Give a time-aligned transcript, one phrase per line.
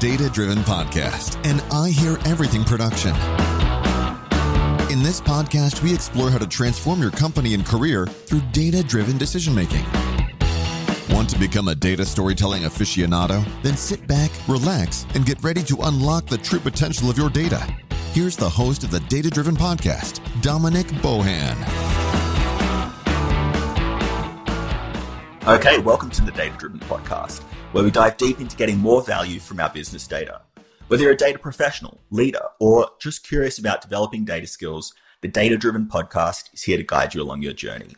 [0.00, 3.10] Data Driven Podcast, and I Hear Everything production.
[4.92, 9.18] In this podcast, we explore how to transform your company and career through data driven
[9.18, 9.84] decision making.
[11.10, 13.44] Want to become a data storytelling aficionado?
[13.64, 17.58] Then sit back, relax, and get ready to unlock the true potential of your data.
[18.12, 21.56] Here's the host of the Data Driven Podcast, Dominic Bohan.
[25.48, 29.38] Okay, welcome to the Data Driven Podcast, where we dive deep into getting more value
[29.38, 30.40] from our business data.
[30.86, 35.58] Whether you're a data professional, leader, or just curious about developing data skills, the Data
[35.58, 37.94] Driven Podcast is here to guide you along your journey.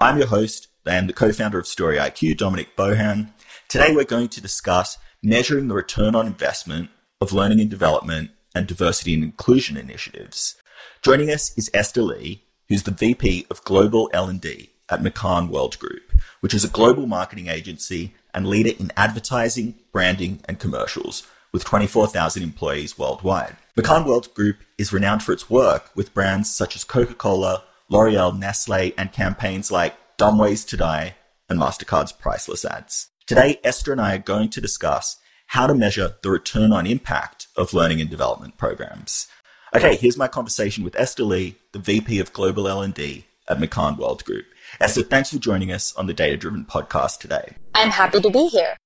[0.00, 3.30] I'm your host and the co-founder of Story IQ, Dominic Bohan.
[3.68, 6.90] Today we're going to discuss measuring the return on investment
[7.20, 10.56] of learning and development and diversity and inclusion initiatives.
[11.02, 16.54] Joining us is Esther Lee, who's the VP of Global L&D at McCann Worldgroup, which
[16.54, 22.98] is a global marketing agency and leader in advertising, branding, and commercials with 24,000 employees
[22.98, 23.56] worldwide.
[23.76, 29.12] McCann Worldgroup is renowned for its work with brands such as Coca-Cola, L'Oreal, Nestle, and
[29.12, 31.14] campaigns like Dumb Ways to Die
[31.48, 33.08] and MasterCard's priceless ads.
[33.26, 37.48] Today, Esther and I are going to discuss how to measure the return on impact
[37.56, 39.28] of learning and development programs.
[39.74, 44.44] Okay, here's my conversation with Esther Lee, the VP of Global L&D at McCann Worldgroup.
[44.80, 47.56] Esther, thanks for joining us on the Data Driven podcast today.
[47.74, 48.76] I'm happy to be here.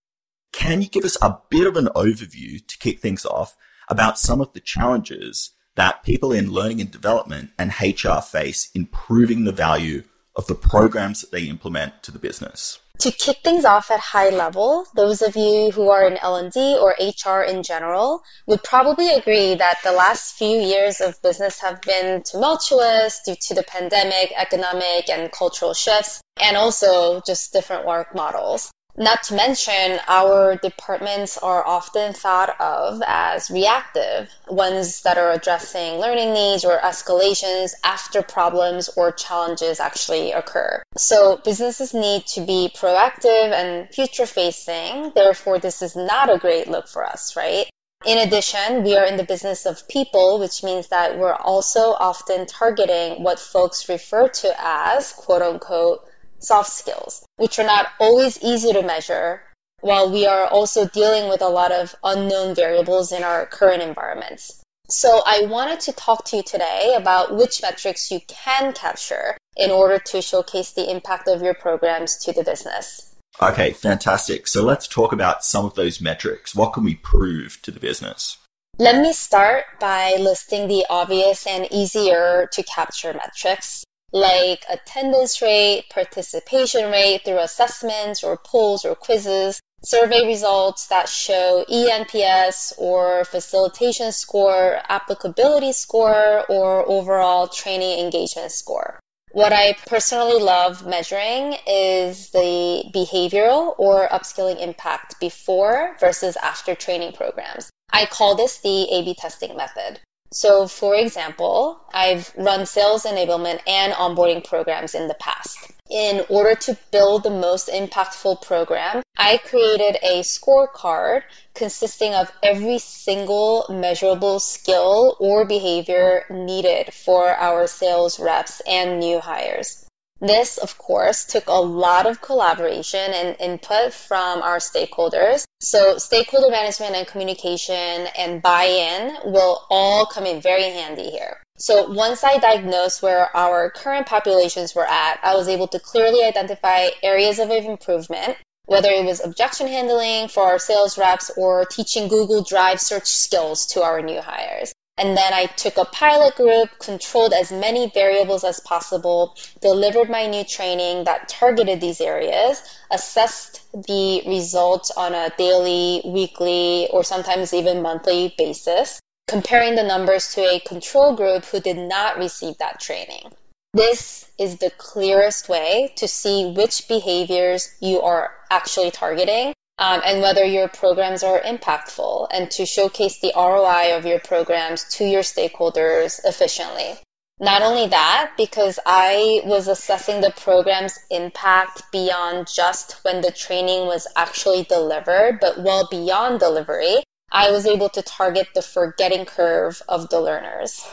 [0.53, 3.57] Can you give us a bit of an overview to kick things off
[3.89, 8.87] about some of the challenges that people in learning and development and HR face in
[8.87, 10.03] proving the value
[10.37, 12.81] of the programs that they implement to the business?
[13.01, 16.97] To kick things off at high level, those of you who are in L&D or
[16.99, 22.25] HR in general would probably agree that the last few years of business have been
[22.25, 28.73] tumultuous due to the pandemic, economic and cultural shifts, and also just different work models.
[28.99, 36.01] Not to mention, our departments are often thought of as reactive, ones that are addressing
[36.01, 40.83] learning needs or escalations after problems or challenges actually occur.
[40.97, 45.13] So businesses need to be proactive and future facing.
[45.15, 47.71] Therefore, this is not a great look for us, right?
[48.05, 52.47] In addition, we are in the business of people, which means that we're also often
[52.47, 56.08] targeting what folks refer to as quote unquote
[56.39, 59.43] soft skills, which are not always easy to measure,
[59.81, 64.63] while we are also dealing with a lot of unknown variables in our current environments.
[64.91, 69.71] So I wanted to talk to you today about which metrics you can capture in
[69.71, 73.15] order to showcase the impact of your programs to the business.
[73.41, 74.47] Okay, fantastic.
[74.47, 76.55] So let's talk about some of those metrics.
[76.55, 78.39] What can we prove to the business?
[78.79, 85.85] Let me start by listing the obvious and easier to capture metrics like attendance rate,
[85.91, 94.13] participation rate through assessments or polls or quizzes, survey results that show ENPS or facilitation
[94.13, 98.99] score, applicability score, or overall training engagement score.
[99.33, 107.13] What I personally love measuring is the behavioral or upskilling impact before versus after training
[107.13, 107.71] programs.
[107.91, 110.01] I call this the A-B testing method.
[110.31, 115.59] So, for example, I've run sales enablement and onboarding programs in the past.
[115.91, 121.23] In order to build the most impactful program, I created a scorecard
[121.55, 129.21] consisting of every single measurable skill or behavior needed for our sales reps and new
[129.21, 129.88] hires.
[130.21, 135.45] This, of course, took a lot of collaboration and input from our stakeholders.
[135.61, 141.41] So stakeholder management and communication and buy-in will all come in very handy here.
[141.57, 146.25] So once I diagnosed where our current populations were at, I was able to clearly
[146.25, 148.37] identify areas of improvement,
[148.67, 153.67] whether it was objection handling for our sales reps or teaching Google Drive search skills
[153.69, 154.73] to our new hires.
[154.99, 160.27] And then I took a pilot group, controlled as many variables as possible, delivered my
[160.27, 167.55] new training that targeted these areas, assessed the results on a daily, weekly, or sometimes
[167.55, 172.81] even monthly basis, comparing the numbers to a control group who did not receive that
[172.81, 173.31] training.
[173.75, 180.21] This is the clearest way to see which behaviors you are actually targeting um, and
[180.21, 185.23] whether your programs are impactful and to showcase the ROI of your programs to your
[185.23, 186.95] stakeholders efficiently.
[187.41, 193.87] Not only that, because I was assessing the program's impact beyond just when the training
[193.87, 199.81] was actually delivered, but well beyond delivery, I was able to target the forgetting curve
[199.89, 200.85] of the learners.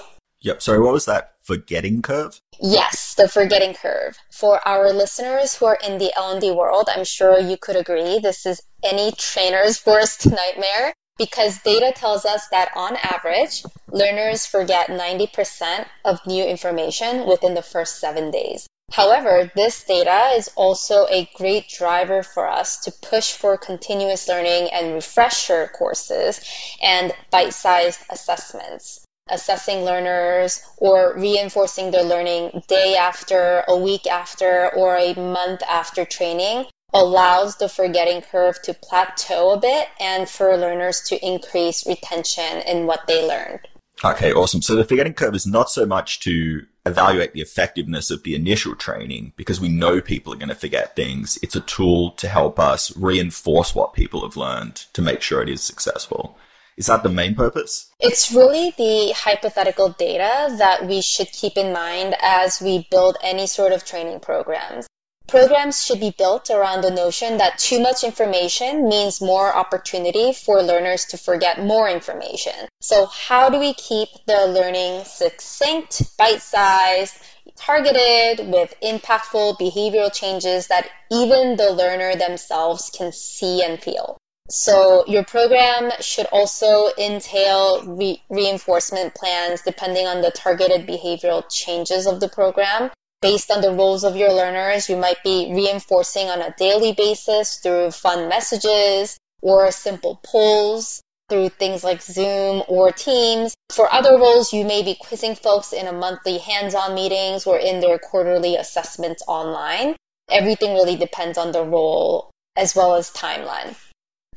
[0.41, 0.61] Yep.
[0.61, 2.39] Sorry, what was that forgetting curve?
[2.61, 4.17] Yes, the forgetting curve.
[4.31, 8.45] For our listeners who are in the L&D world, I'm sure you could agree this
[8.45, 10.93] is any trainer's worst nightmare.
[11.17, 17.61] because data tells us that on average, learners forget 90% of new information within the
[17.61, 18.67] first seven days.
[18.91, 24.69] However, this data is also a great driver for us to push for continuous learning
[24.71, 26.41] and refresher courses
[26.81, 29.04] and bite-sized assessments.
[29.27, 36.05] Assessing learners or reinforcing their learning day after, a week after, or a month after
[36.05, 42.61] training allows the forgetting curve to plateau a bit and for learners to increase retention
[42.67, 43.67] in what they learned.
[44.03, 44.61] Okay, awesome.
[44.61, 48.75] So the forgetting curve is not so much to evaluate the effectiveness of the initial
[48.75, 51.39] training because we know people are going to forget things.
[51.41, 55.49] It's a tool to help us reinforce what people have learned to make sure it
[55.49, 56.37] is successful.
[56.77, 57.89] Is that the main purpose?
[57.99, 63.47] It's really the hypothetical data that we should keep in mind as we build any
[63.47, 64.85] sort of training programs.
[65.27, 70.61] Programs should be built around the notion that too much information means more opportunity for
[70.61, 72.53] learners to forget more information.
[72.81, 77.15] So how do we keep the learning succinct, bite-sized,
[77.55, 84.17] targeted with impactful behavioral changes that even the learner themselves can see and feel?
[84.49, 92.05] So your program should also entail re- reinforcement plans depending on the targeted behavioral changes
[92.05, 92.91] of the program
[93.25, 97.57] based on the roles of your learners, you might be reinforcing on a daily basis
[97.57, 103.55] through fun messages or simple polls through things like Zoom or Teams.
[103.71, 107.79] For other roles, you may be quizzing folks in a monthly hands-on meetings or in
[107.79, 109.95] their quarterly assessments online.
[110.29, 113.75] Everything really depends on the role as well as timeline.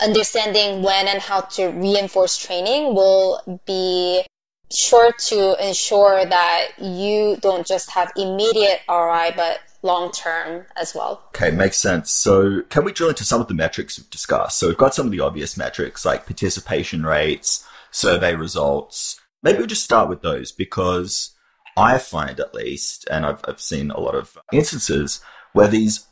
[0.01, 4.25] Understanding when and how to reinforce training will be
[4.71, 11.23] sure to ensure that you don't just have immediate ROI, but long term as well.
[11.29, 12.11] Okay, makes sense.
[12.11, 14.59] So, can we drill into some of the metrics we've discussed?
[14.59, 19.21] So, we've got some of the obvious metrics like participation rates, survey results.
[19.43, 21.35] Maybe we'll just start with those because
[21.77, 25.21] I find at least, and I've, I've seen a lot of instances
[25.53, 26.08] where these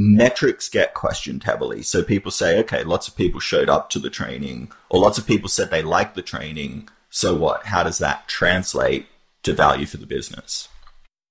[0.00, 1.82] metrics get questioned heavily.
[1.82, 5.26] So people say, okay, lots of people showed up to the training, or lots of
[5.26, 7.66] people said they liked the training, so what?
[7.66, 9.06] How does that translate
[9.42, 10.68] to value for the business?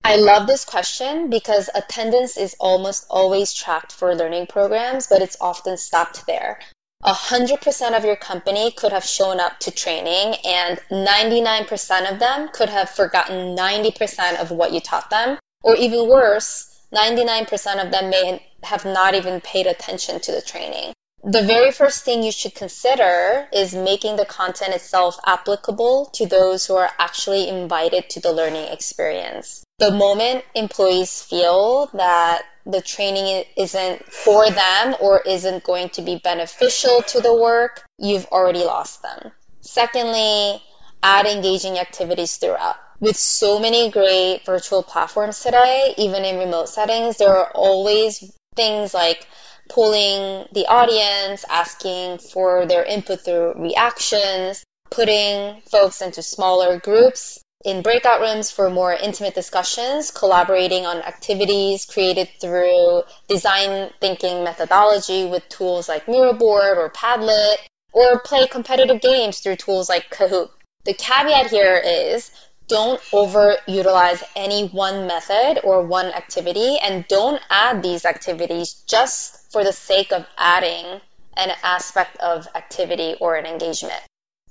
[0.03, 5.37] I love this question because attendance is almost always tracked for learning programs, but it's
[5.41, 6.59] often stopped there.
[7.03, 12.69] 100% of your company could have shown up to training and 99% of them could
[12.69, 15.37] have forgotten 90% of what you taught them.
[15.63, 20.93] Or even worse, 99% of them may have not even paid attention to the training.
[21.23, 26.65] The very first thing you should consider is making the content itself applicable to those
[26.65, 29.63] who are actually invited to the learning experience.
[29.79, 36.21] The moment employees feel that the training isn't for them or isn't going to be
[36.23, 39.31] beneficial to the work, you've already lost them.
[39.59, 40.63] Secondly,
[41.03, 42.77] add engaging activities throughout.
[42.99, 48.93] With so many great virtual platforms today, even in remote settings, there are always things
[48.93, 49.25] like
[49.69, 57.81] polling the audience, asking for their input through reactions, putting folks into smaller groups in
[57.81, 65.47] breakout rooms for more intimate discussions, collaborating on activities created through design thinking methodology with
[65.49, 67.57] tools like Miro board or Padlet,
[67.91, 70.49] or play competitive games through tools like Kahoot.
[70.85, 72.31] The caveat here is
[72.69, 79.63] don't overutilize any one method or one activity and don't add these activities just for
[79.63, 81.01] the sake of adding
[81.35, 84.01] an aspect of activity or an engagement.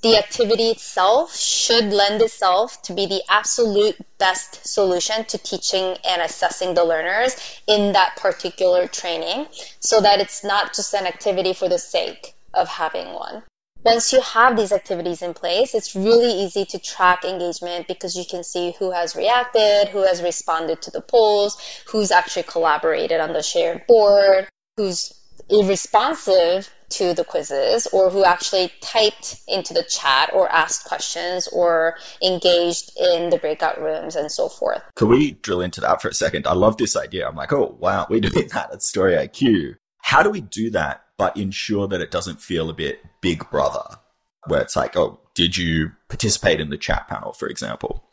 [0.00, 6.22] The activity itself should lend itself to be the absolute best solution to teaching and
[6.22, 7.34] assessing the learners
[7.66, 9.46] in that particular training
[9.80, 13.42] so that it's not just an activity for the sake of having one.
[13.88, 18.24] Once you have these activities in place, it's really easy to track engagement because you
[18.28, 23.32] can see who has reacted, who has responded to the polls, who's actually collaborated on
[23.32, 25.14] the shared board, who's
[25.48, 31.96] irresponsive to the quizzes or who actually typed into the chat or asked questions or
[32.22, 34.82] engaged in the breakout rooms and so forth.
[34.96, 36.46] Can we drill into that for a second?
[36.46, 37.26] I love this idea.
[37.26, 39.76] I'm like, oh, wow, we're doing that at Story IQ.
[40.02, 43.98] How do we do that, but ensure that it doesn't feel a bit big brother,
[44.46, 48.04] where it's like, oh, did you participate in the chat panel, for example?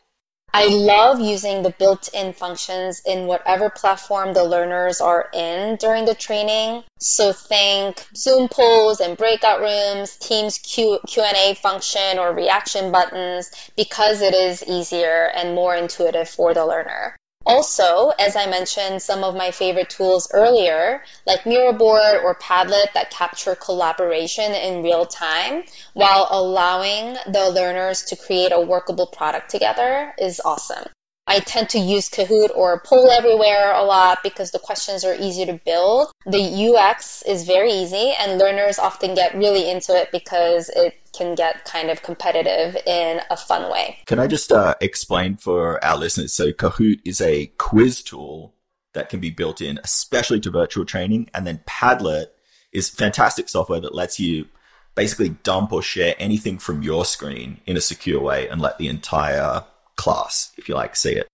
[0.54, 6.14] I love using the built-in functions in whatever platform the learners are in during the
[6.14, 6.82] training.
[6.98, 14.22] So think Zoom polls and breakout rooms, Teams Q- Q&A function or reaction buttons because
[14.22, 17.16] it is easier and more intuitive for the learner.
[17.46, 22.92] Also, as I mentioned, some of my favorite tools earlier, like Miro board or Padlet
[22.94, 25.62] that capture collaboration in real time
[25.94, 30.88] while allowing the learners to create a workable product together is awesome.
[31.28, 35.46] I tend to use Kahoot or Poll Everywhere a lot because the questions are easy
[35.46, 36.10] to build.
[36.24, 41.34] The UX is very easy and learners often get really into it because it can
[41.34, 43.98] get kind of competitive in a fun way.
[44.06, 46.32] Can I just uh, explain for our listeners?
[46.32, 48.54] So Kahoot is a quiz tool
[48.94, 51.28] that can be built in, especially to virtual training.
[51.34, 52.26] And then Padlet
[52.72, 54.46] is fantastic software that lets you
[54.94, 58.88] basically dump or share anything from your screen in a secure way and let the
[58.88, 59.64] entire
[59.96, 61.28] class, if you like, see it.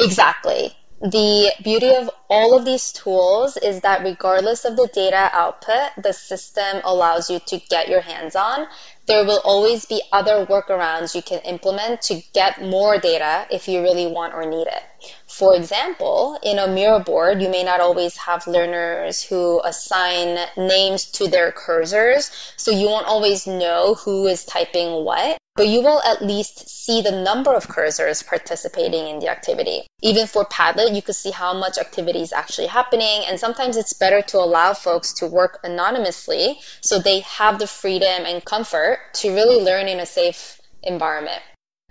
[0.00, 0.76] Exactly.
[1.02, 6.12] The beauty of all of these tools is that regardless of the data output the
[6.12, 8.66] system allows you to get your hands on,
[9.06, 13.82] there will always be other workarounds you can implement to get more data if you
[13.82, 14.82] really want or need it.
[15.26, 20.38] For example, in a mirror Miro board, you may not always have learners who assign
[20.56, 25.80] names to their cursors, so you won't always know who is typing what but you
[25.80, 29.86] will at least see the number of cursors participating in the activity.
[30.02, 33.92] Even for Padlet, you could see how much activity is actually happening, and sometimes it's
[33.92, 39.32] better to allow folks to work anonymously so they have the freedom and comfort to
[39.32, 41.42] really learn in a safe environment.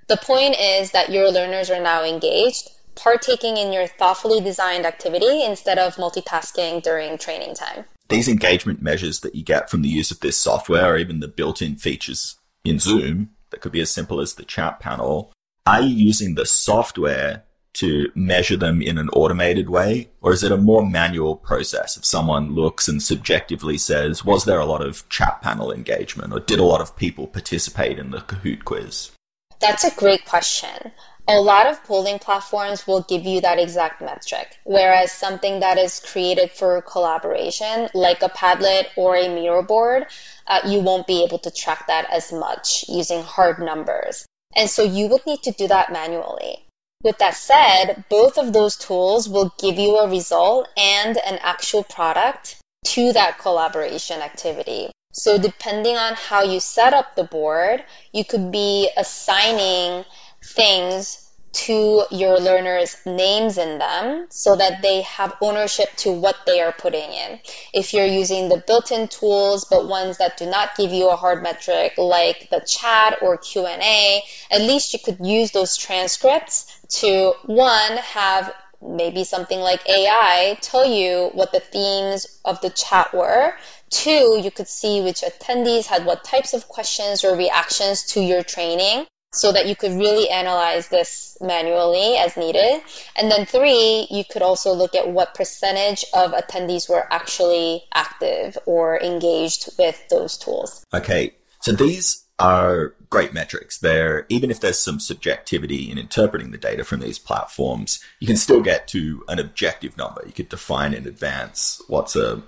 [0.07, 5.43] The point is that your learners are now engaged, partaking in your thoughtfully designed activity
[5.43, 7.85] instead of multitasking during training time.
[8.09, 11.29] These engagement measures that you get from the use of this software or even the
[11.29, 15.31] built in features in Zoom that could be as simple as the chat panel.
[15.65, 17.43] Are you using the software
[17.75, 20.09] to measure them in an automated way?
[20.21, 24.59] Or is it a more manual process if someone looks and subjectively says, was there
[24.59, 28.19] a lot of chat panel engagement or did a lot of people participate in the
[28.19, 29.11] Kahoot quiz?
[29.59, 30.91] That's a great question.
[31.25, 36.01] A lot of polling platforms will give you that exact metric, whereas something that is
[36.01, 40.05] created for collaboration, like a Padlet or a Miro board,
[40.47, 44.25] uh, you won't be able to track that as much using hard numbers.
[44.53, 46.65] And so you would need to do that manually.
[47.03, 51.83] With that said, both of those tools will give you a result and an actual
[51.83, 54.91] product to that collaboration activity.
[55.13, 60.05] So depending on how you set up the board, you could be assigning
[60.43, 61.23] things
[61.53, 66.71] to your learners names in them so that they have ownership to what they are
[66.71, 67.39] putting in.
[67.73, 71.43] If you're using the built-in tools but ones that do not give you a hard
[71.43, 76.65] metric like the chat or Q&A, at least you could use those transcripts
[77.01, 83.13] to one have maybe something like AI tell you what the themes of the chat
[83.13, 83.53] were.
[83.91, 88.43] Two, you could see which attendees had what types of questions or reactions to your
[88.43, 92.81] training so that you could really analyze this manually as needed.
[93.15, 98.57] And then three, you could also look at what percentage of attendees were actually active
[98.65, 100.85] or engaged with those tools.
[100.93, 101.33] Okay.
[101.61, 103.77] So these are great metrics.
[103.77, 108.37] They're, even if there's some subjectivity in interpreting the data from these platforms, you can
[108.37, 110.23] still get to an objective number.
[110.25, 112.41] You could define in advance what's a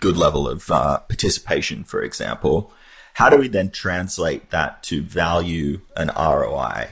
[0.00, 2.72] good level of uh, participation, for example.
[3.14, 6.88] How do we then translate that to value and ROI?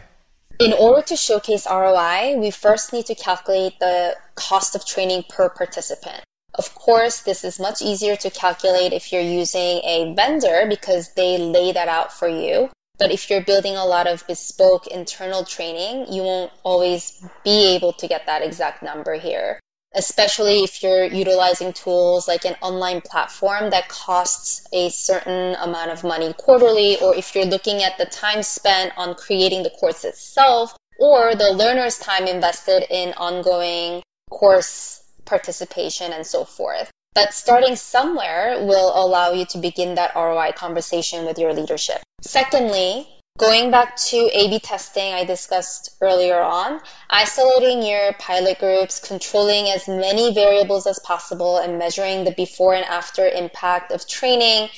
[0.59, 5.49] In order to showcase ROI, we first need to calculate the cost of training per
[5.49, 6.23] participant.
[6.55, 11.39] Of course, this is much easier to calculate if you're using a vendor because they
[11.39, 12.71] lay that out for you.
[12.99, 17.93] But if you're building a lot of bespoke internal training, you won't always be able
[17.93, 19.61] to get that exact number here
[19.95, 26.05] especially if you're utilizing tools like an online platform that costs a certain amount of
[26.05, 30.77] money quarterly, or if you're looking at the time spent on creating the course itself,
[30.99, 36.91] or the learner's time invested in ongoing course participation and so forth.
[37.15, 42.01] But starting somewhere will allow you to begin that ROI conversation with your leadership.
[42.21, 49.71] Secondly, Going back to A-B testing I discussed earlier on, isolating your pilot groups, controlling
[49.71, 54.71] as many variables as possible, and measuring the before and after impact of training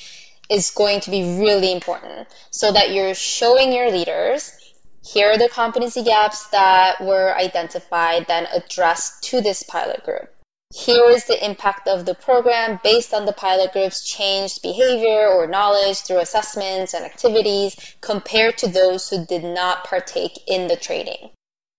[0.47, 4.51] is going to be really important so that you're showing your leaders
[5.03, 10.29] here are the competency gaps that were identified, then addressed to this pilot group.
[10.73, 15.45] Here is the impact of the program based on the pilot group's changed behavior or
[15.47, 21.31] knowledge through assessments and activities compared to those who did not partake in the training.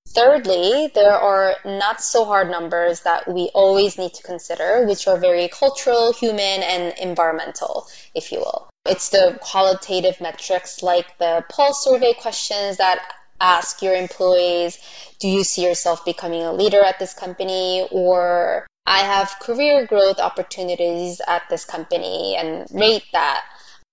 [0.09, 5.17] Thirdly, there are not so hard numbers that we always need to consider, which are
[5.17, 8.69] very cultural, human, and environmental, if you will.
[8.85, 13.01] It's the qualitative metrics like the pulse survey questions that
[13.41, 14.79] ask your employees,
[15.19, 17.87] do you see yourself becoming a leader at this company?
[17.91, 23.45] Or I have career growth opportunities at this company and rate that.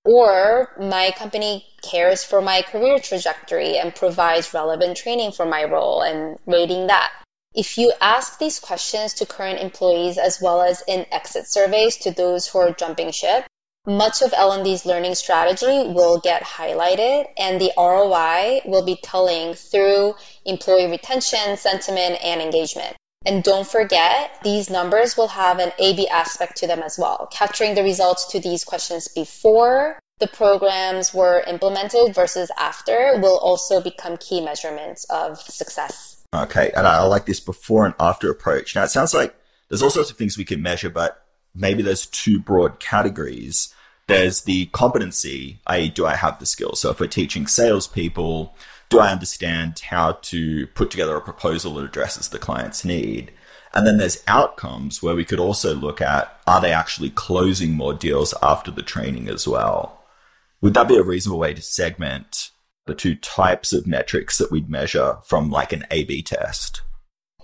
[0.03, 6.01] Or my company cares for my career trajectory and provides relevant training for my role
[6.01, 7.11] and rating that.
[7.53, 12.11] If you ask these questions to current employees as well as in exit surveys to
[12.11, 13.45] those who are jumping ship,
[13.85, 20.15] much of L&D's learning strategy will get highlighted and the ROI will be telling through
[20.45, 22.95] employee retention, sentiment, and engagement.
[23.25, 27.75] And don't forget, these numbers will have an A-B aspect to them as well, capturing
[27.75, 34.17] the results to these questions before the programs were implemented versus after will also become
[34.17, 36.23] key measurements of success.
[36.33, 38.75] Okay, and I like this before and after approach.
[38.75, 39.35] Now, it sounds like
[39.67, 43.73] there's all sorts of things we can measure, but maybe there's two broad categories.
[44.07, 46.79] There's the competency, i.e., do I have the skills?
[46.79, 48.55] So if we're teaching salespeople,
[48.89, 53.31] do I understand how to put together a proposal that addresses the client's need?
[53.73, 57.93] And then there's outcomes where we could also look at are they actually closing more
[57.93, 60.03] deals after the training as well?
[60.61, 62.49] Would that be a reasonable way to segment
[62.87, 66.81] the two types of metrics that we'd measure from like an A B test?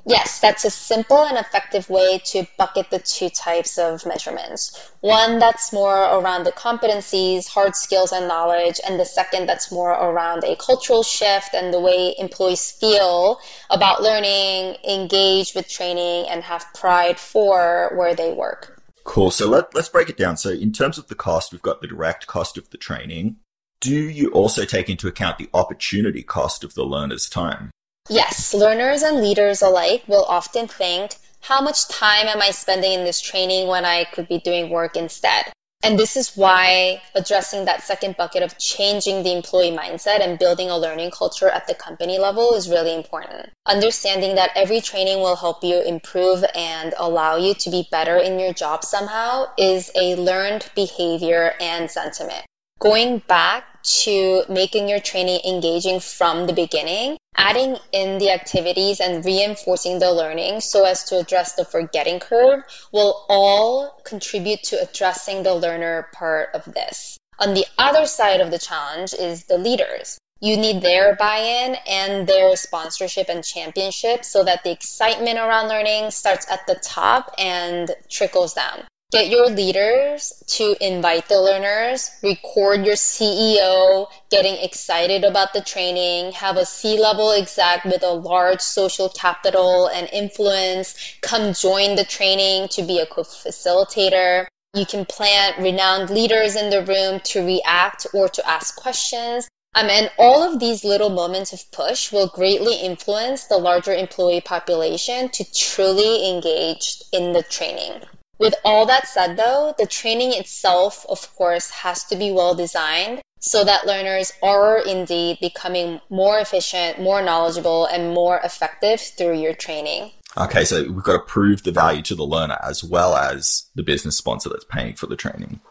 [0.07, 4.91] Yes, that's a simple and effective way to bucket the two types of measurements.
[5.01, 9.89] One that's more around the competencies, hard skills, and knowledge, and the second that's more
[9.89, 13.39] around a cultural shift and the way employees feel
[13.71, 18.79] about learning, engage with training, and have pride for where they work.
[19.05, 19.31] Cool.
[19.31, 20.37] So let, let's break it down.
[20.37, 23.37] So, in terms of the cost, we've got the direct cost of the training.
[23.79, 27.71] Do you also take into account the opportunity cost of the learner's time?
[28.09, 33.03] Yes, learners and leaders alike will often think, how much time am I spending in
[33.03, 35.51] this training when I could be doing work instead?
[35.81, 40.69] And this is why addressing that second bucket of changing the employee mindset and building
[40.69, 43.49] a learning culture at the company level is really important.
[43.65, 48.39] Understanding that every training will help you improve and allow you to be better in
[48.39, 52.45] your job somehow is a learned behavior and sentiment.
[52.79, 59.23] Going back to making your training engaging from the beginning, adding in the activities and
[59.23, 65.43] reinforcing the learning so as to address the forgetting curve will all contribute to addressing
[65.43, 67.17] the learner part of this.
[67.39, 70.17] On the other side of the challenge is the leaders.
[70.41, 76.11] You need their buy-in and their sponsorship and championship so that the excitement around learning
[76.11, 78.83] starts at the top and trickles down.
[79.15, 86.33] Get your leaders to invite the learners, record your CEO getting excited about the training,
[86.33, 92.67] have a C-level exec with a large social capital and influence come join the training
[92.71, 94.47] to be a co-facilitator.
[94.73, 99.47] You can plant renowned leaders in the room to react or to ask questions.
[99.75, 104.41] Um, and all of these little moments of push will greatly influence the larger employee
[104.41, 108.01] population to truly engage in the training.
[108.37, 113.21] With all that said, though, the training itself, of course, has to be well designed
[113.39, 119.53] so that learners are indeed becoming more efficient, more knowledgeable, and more effective through your
[119.53, 120.11] training.
[120.37, 123.83] Okay, so we've got to prove the value to the learner as well as the
[123.83, 125.61] business sponsor that's paying for the training.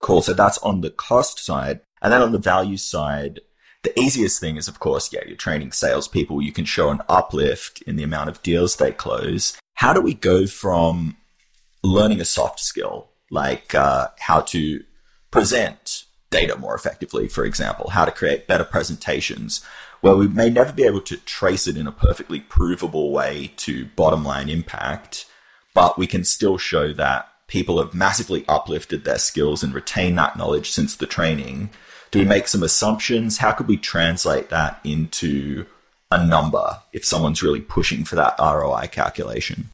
[0.00, 0.22] Cool.
[0.22, 1.80] So that's on the cost side.
[2.00, 3.40] And then on the value side,
[3.82, 6.40] the easiest thing is, of course, yeah, you're training salespeople.
[6.40, 9.58] You can show an uplift in the amount of deals they close.
[9.74, 11.16] How do we go from
[11.82, 14.82] learning a soft skill like uh, how to
[15.30, 19.64] present data more effectively, for example, how to create better presentations,
[20.00, 23.86] where we may never be able to trace it in a perfectly provable way to
[23.96, 25.26] bottom line impact,
[25.74, 30.36] but we can still show that people have massively uplifted their skills and retained that
[30.36, 31.70] knowledge since the training.
[32.10, 33.38] Do we make some assumptions?
[33.38, 35.66] How could we translate that into
[36.10, 39.68] a number if someone's really pushing for that ROI calculation?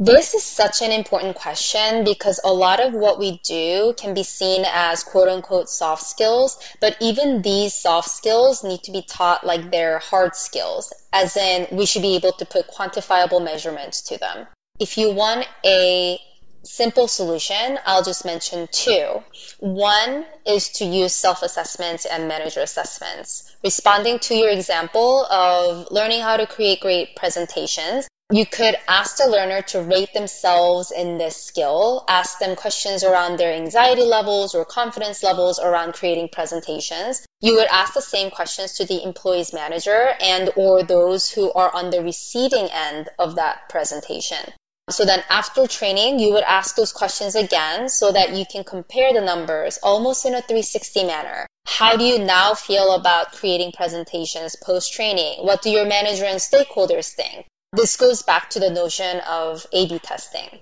[0.00, 4.22] This is such an important question because a lot of what we do can be
[4.22, 9.44] seen as quote unquote soft skills, but even these soft skills need to be taught
[9.44, 14.18] like they're hard skills, as in we should be able to put quantifiable measurements to
[14.18, 14.46] them.
[14.78, 16.20] If you want a
[16.62, 19.24] simple solution, I'll just mention two.
[19.58, 23.52] One is to use self assessments and manager assessments.
[23.64, 29.26] Responding to your example of learning how to create great presentations, you could ask the
[29.26, 34.66] learner to rate themselves in this skill, ask them questions around their anxiety levels or
[34.66, 37.26] confidence levels around creating presentations.
[37.40, 41.74] You would ask the same questions to the employee's manager and or those who are
[41.74, 44.52] on the receiving end of that presentation.
[44.90, 49.14] So then after training, you would ask those questions again so that you can compare
[49.14, 51.46] the numbers almost in a 360 manner.
[51.66, 55.46] How do you now feel about creating presentations post training?
[55.46, 57.46] What do your manager and stakeholders think?
[57.72, 60.60] This goes back to the notion of A B testing.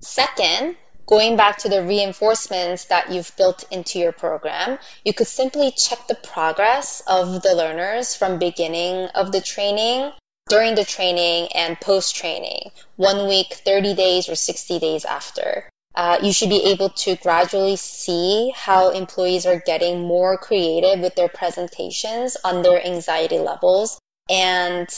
[0.00, 5.70] Second, going back to the reinforcements that you've built into your program, you could simply
[5.70, 10.12] check the progress of the learners from beginning of the training,
[10.48, 15.68] during the training, and post training, one week, 30 days, or 60 days after.
[15.94, 21.14] Uh, you should be able to gradually see how employees are getting more creative with
[21.16, 24.88] their presentations on their anxiety levels and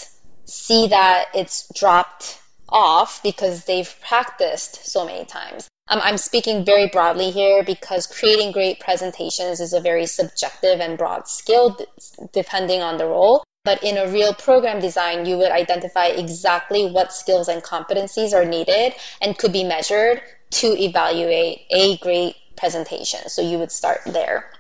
[0.48, 5.68] see that it's dropped off because they've practiced so many times.
[5.88, 10.98] Um, I'm speaking very broadly here because creating great presentations is a very subjective and
[10.98, 11.87] broad skill d-
[12.32, 13.42] depending on the role.
[13.64, 18.44] But in a real program design, you would identify exactly what skills and competencies are
[18.44, 23.28] needed and could be measured to evaluate a great presentation.
[23.28, 24.50] So you would start there.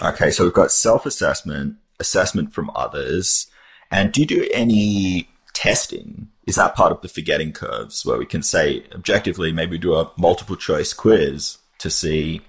[0.00, 3.48] Okay, so we've got self assessment, assessment from others.
[3.90, 6.28] And do you do any testing?
[6.46, 10.10] Is that part of the forgetting curves where we can say objectively, maybe do a
[10.16, 12.42] multiple choice quiz to see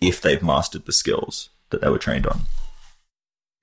[0.00, 2.42] if they've mastered the skills that they were trained on?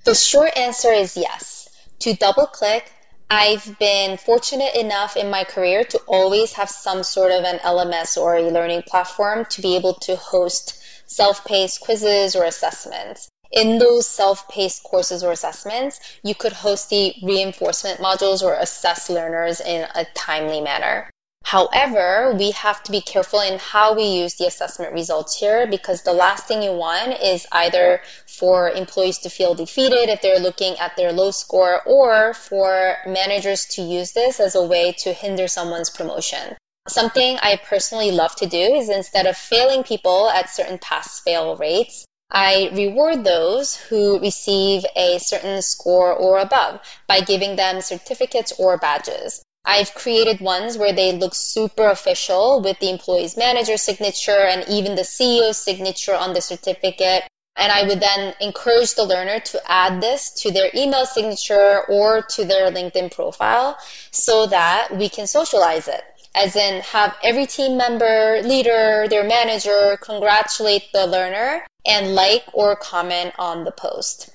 [0.06, 1.68] The short answer is yes.
[2.00, 2.92] To double click,
[3.30, 8.18] I've been fortunate enough in my career to always have some sort of an LMS
[8.18, 13.78] or a learning platform to be able to host self paced quizzes or assessments in
[13.80, 19.88] those self-paced courses or assessments, you could host the reinforcement modules or assess learners in
[19.96, 21.10] a timely manner.
[21.44, 26.04] However, we have to be careful in how we use the assessment results here because
[26.04, 30.78] the last thing you want is either for employees to feel defeated if they're looking
[30.78, 35.48] at their low score or for managers to use this as a way to hinder
[35.48, 36.56] someone's promotion.
[36.88, 41.56] Something I personally love to do is instead of failing people at certain pass fail
[41.56, 48.54] rates, I reward those who receive a certain score or above by giving them certificates
[48.60, 49.44] or badges.
[49.66, 54.96] I've created ones where they look super official with the employee's manager signature and even
[54.96, 57.24] the CEO's signature on the certificate.
[57.56, 62.22] And I would then encourage the learner to add this to their email signature or
[62.22, 63.76] to their LinkedIn profile
[64.12, 66.04] so that we can socialize it
[66.36, 72.76] as in have every team member, leader, their manager congratulate the learner and like or
[72.76, 74.30] comment on the post.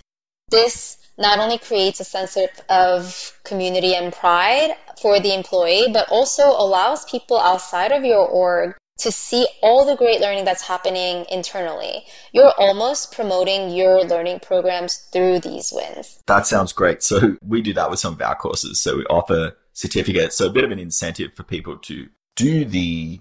[0.50, 2.37] This not only creates a sense
[2.68, 8.74] of community and pride for the employee, but also allows people outside of your org
[8.98, 12.04] to see all the great learning that's happening internally.
[12.33, 16.20] You're almost promoting your learning programs through these wins.
[16.26, 17.02] That sounds great.
[17.02, 18.80] So we do that with some of our courses.
[18.80, 20.37] So we offer certificates.
[20.37, 23.20] So a bit of an incentive for people to do the,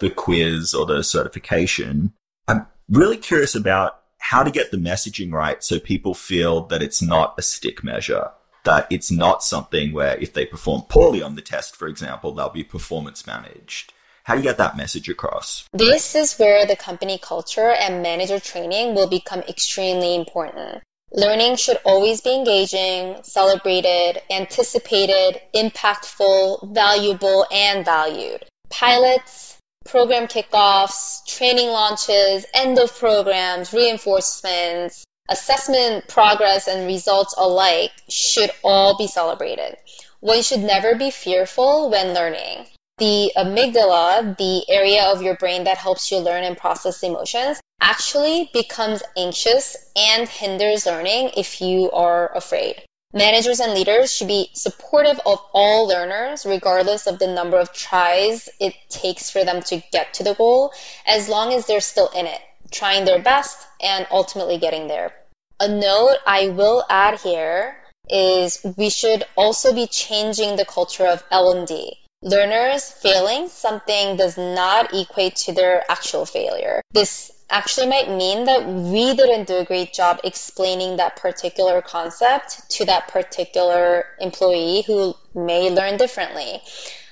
[0.00, 2.12] the quiz or the certification.
[2.48, 7.02] I'm really curious about how to get the messaging right so people feel that it's
[7.02, 8.30] not a stick measure,
[8.64, 12.48] that it's not something where if they perform poorly on the test, for example, they'll
[12.48, 13.92] be performance managed.
[14.24, 15.68] How do you get that message across?
[15.74, 20.82] This is where the company culture and manager training will become extremely important.
[21.12, 28.44] Learning should always be engaging, celebrated, anticipated, impactful, valuable, and valued.
[28.70, 29.53] Pilots,
[29.84, 38.96] program kickoffs, training launches, end of programs, reinforcements, assessment progress and results alike should all
[38.96, 39.76] be celebrated.
[40.20, 42.66] One should never be fearful when learning.
[42.98, 48.50] The amygdala, the area of your brain that helps you learn and process emotions, actually
[48.52, 52.82] becomes anxious and hinders learning if you are afraid.
[53.16, 58.48] Managers and leaders should be supportive of all learners, regardless of the number of tries
[58.58, 60.72] it takes for them to get to the goal,
[61.06, 62.40] as long as they're still in it,
[62.72, 65.12] trying their best and ultimately getting there.
[65.60, 67.76] A note I will add here
[68.10, 71.96] is we should also be changing the culture of L&D.
[72.24, 76.80] Learners failing something does not equate to their actual failure.
[76.90, 82.70] This actually might mean that we didn't do a great job explaining that particular concept
[82.70, 86.62] to that particular employee who may learn differently.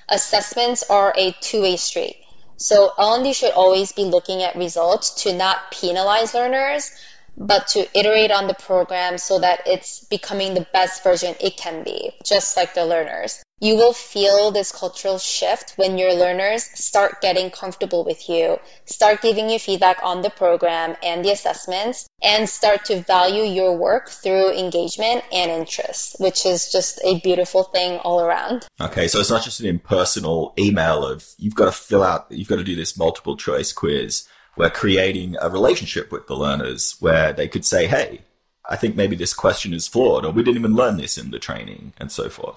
[0.08, 2.16] Assessments are a two-way street.
[2.56, 6.90] So L&D should always be looking at results to not penalize learners,
[7.36, 11.82] but to iterate on the program so that it's becoming the best version it can
[11.82, 13.42] be, just like the learners.
[13.60, 19.22] You will feel this cultural shift when your learners start getting comfortable with you, start
[19.22, 24.08] giving you feedback on the program and the assessments, and start to value your work
[24.08, 28.66] through engagement and interest, which is just a beautiful thing all around.
[28.80, 32.48] Okay, so it's not just an impersonal email of you've got to fill out, you've
[32.48, 37.32] got to do this multiple choice quiz we're creating a relationship with the learners where
[37.32, 38.22] they could say, hey,
[38.68, 41.38] I think maybe this question is flawed, or we didn't even learn this in the
[41.38, 42.56] training, and so forth.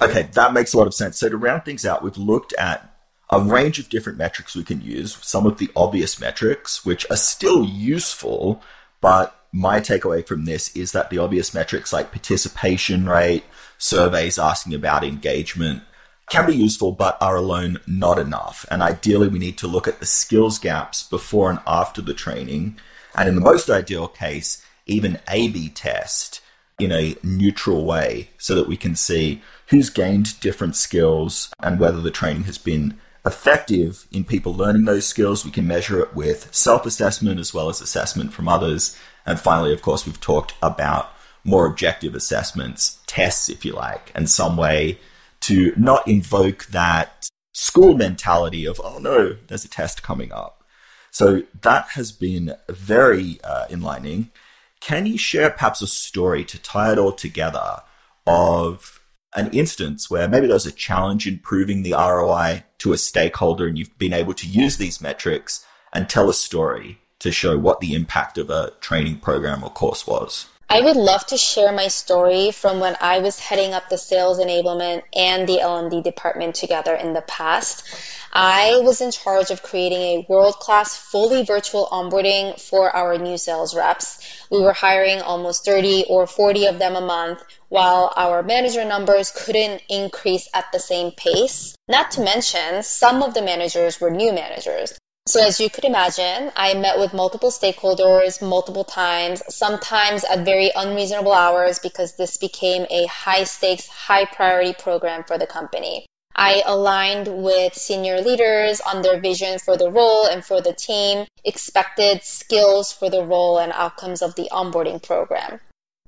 [0.00, 1.18] Okay, that makes a lot of sense.
[1.18, 2.92] So to round things out, we've looked at
[3.30, 7.16] a range of different metrics we can use, some of the obvious metrics, which are
[7.16, 8.62] still useful,
[9.00, 13.44] but my takeaway from this is that the obvious metrics like participation rate,
[13.78, 15.82] surveys asking about engagement,
[16.30, 18.66] can be useful, but are alone not enough.
[18.70, 22.78] And ideally, we need to look at the skills gaps before and after the training.
[23.14, 26.40] And in the most ideal case, even A B test
[26.78, 32.00] in a neutral way so that we can see who's gained different skills and whether
[32.00, 35.44] the training has been effective in people learning those skills.
[35.44, 38.96] We can measure it with self assessment as well as assessment from others.
[39.24, 41.10] And finally, of course, we've talked about
[41.42, 44.98] more objective assessments, tests, if you like, and some way
[45.46, 50.64] to not invoke that school mentality of, oh no, there's a test coming up.
[51.12, 54.32] So that has been very uh, enlightening.
[54.80, 57.82] Can you share perhaps a story to tie it all together
[58.26, 59.00] of
[59.36, 63.78] an instance where maybe there's a challenge in proving the ROI to a stakeholder and
[63.78, 67.94] you've been able to use these metrics and tell a story to show what the
[67.94, 70.46] impact of a training program or course was?
[70.68, 74.40] I would love to share my story from when I was heading up the sales
[74.40, 77.84] enablement and the L&D department together in the past.
[78.32, 83.76] I was in charge of creating a world-class fully virtual onboarding for our new sales
[83.76, 84.18] reps.
[84.50, 89.30] We were hiring almost 30 or 40 of them a month while our manager numbers
[89.30, 91.76] couldn't increase at the same pace.
[91.88, 94.98] Not to mention, some of the managers were new managers.
[95.28, 100.70] So as you could imagine, I met with multiple stakeholders multiple times, sometimes at very
[100.72, 106.06] unreasonable hours because this became a high stakes, high priority program for the company.
[106.36, 111.26] I aligned with senior leaders on their vision for the role and for the team,
[111.44, 115.58] expected skills for the role and outcomes of the onboarding program.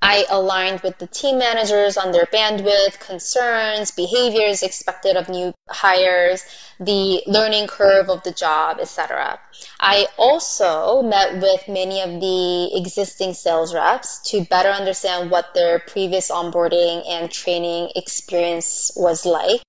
[0.01, 6.45] I aligned with the team managers on their bandwidth, concerns, behaviors expected of new hires,
[6.79, 9.41] the learning curve of the job, etc.
[9.81, 15.81] I also met with many of the existing sales reps to better understand what their
[15.81, 19.61] previous onboarding and training experience was like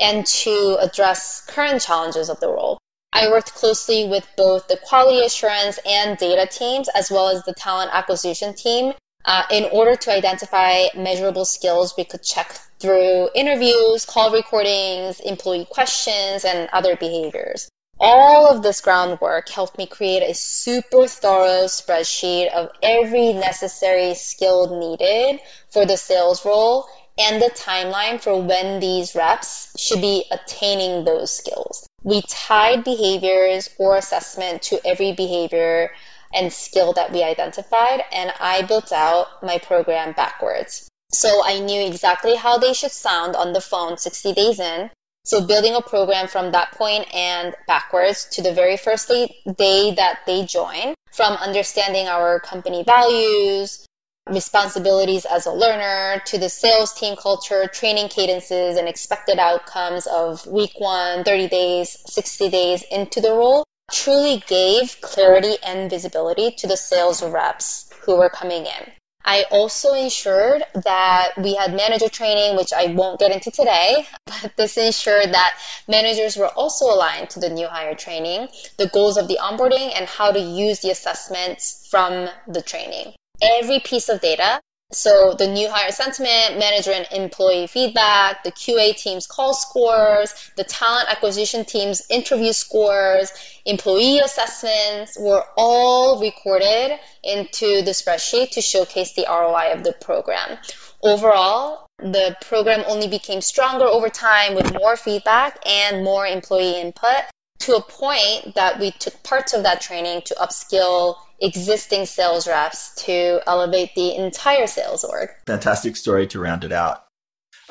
[0.00, 2.78] and to address current challenges of the role.
[3.12, 7.54] I worked closely with both the quality assurance and data teams as well as the
[7.54, 14.04] talent acquisition team uh, in order to identify measurable skills, we could check through interviews,
[14.04, 17.68] call recordings, employee questions, and other behaviors.
[17.98, 24.78] All of this groundwork helped me create a super thorough spreadsheet of every necessary skill
[24.80, 31.04] needed for the sales role and the timeline for when these reps should be attaining
[31.04, 31.86] those skills.
[32.02, 35.92] We tied behaviors or assessment to every behavior
[36.34, 40.88] and skill that we identified, and I built out my program backwards.
[41.12, 44.90] So I knew exactly how they should sound on the phone 60 days in.
[45.24, 50.20] So building a program from that point and backwards to the very first day that
[50.26, 53.86] they join, from understanding our company values,
[54.28, 60.46] responsibilities as a learner to the sales team culture, training cadences, and expected outcomes of
[60.46, 66.66] week one, 30 days, 60 days into the role truly gave clarity and visibility to
[66.66, 68.92] the sales reps who were coming in.
[69.24, 74.52] I also ensured that we had manager training, which I won't get into today, but
[74.56, 75.56] this ensured that
[75.88, 80.06] managers were also aligned to the new hire training, the goals of the onboarding, and
[80.06, 83.14] how to use the assessments from the training.
[83.40, 84.60] Every piece of data
[84.94, 90.64] so the new hire sentiment, manager and employee feedback, the QA team's call scores, the
[90.64, 93.32] talent acquisition team's interview scores,
[93.64, 100.58] employee assessments were all recorded into the spreadsheet to showcase the ROI of the program.
[101.02, 107.24] Overall, the program only became stronger over time with more feedback and more employee input
[107.60, 112.94] to a point that we took parts of that training to upskill existing sales reps
[113.04, 115.30] to elevate the entire sales org.
[115.46, 117.04] Fantastic story to round it out.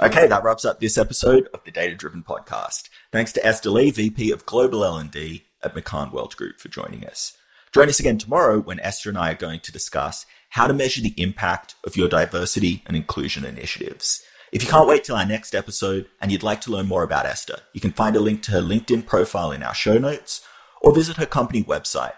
[0.02, 2.89] Okay, that wraps up this episode of the Data Driven Podcast.
[3.12, 7.38] Thanks to Esther Lee, VP of Global L&D at McCann Worldgroup for joining us.
[7.73, 11.02] Join us again tomorrow when Esther and I are going to discuss how to measure
[11.02, 14.21] the impact of your diversity and inclusion initiatives.
[14.52, 17.26] If you can't wait till our next episode and you'd like to learn more about
[17.26, 20.41] Esther, you can find a link to her LinkedIn profile in our show notes
[20.82, 22.13] or visit her company website,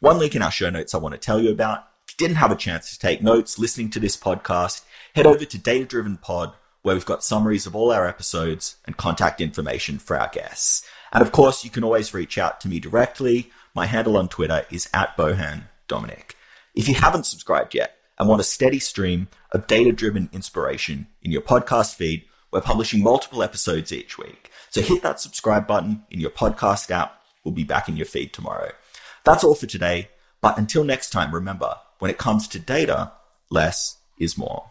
[0.00, 1.86] One link in our show notes I want to tell you about.
[2.06, 4.82] If you didn't have a chance to take notes listening to this podcast,
[5.14, 6.52] head over to Data Driven Pod,
[6.82, 10.86] where we've got summaries of all our episodes and contact information for our guests.
[11.12, 13.50] And of course, you can always reach out to me directly.
[13.74, 16.36] My handle on Twitter is at Bohan Dominic.
[16.74, 21.32] If you haven't subscribed yet, and want a steady stream of data driven inspiration in
[21.32, 24.50] your podcast feed, we're publishing multiple episodes each week.
[24.70, 27.20] So hit that subscribe button in your podcast app.
[27.42, 28.72] We'll be back in your feed tomorrow.
[29.24, 30.10] That's all for today.
[30.40, 33.12] But until next time, remember, when it comes to data,
[33.50, 34.70] less is more.